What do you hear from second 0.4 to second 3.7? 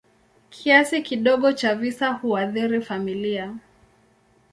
Kiasi kidogo cha visa huathiri familia.